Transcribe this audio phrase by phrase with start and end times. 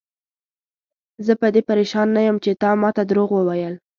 [1.25, 3.75] زه په دې پریشان نه یم چې تا ماته دروغ وویل.